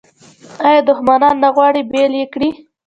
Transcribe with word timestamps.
آیا 0.67 0.81
دښمنان 0.89 1.35
نه 1.43 1.49
غواړي 1.55 1.81
بیل 1.91 2.13
یې 2.21 2.25
کړي؟ 2.33 2.49